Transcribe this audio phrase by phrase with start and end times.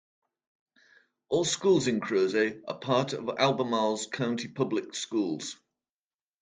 [1.29, 5.57] All schools in Crozet are part of Albemarle County Public Schools.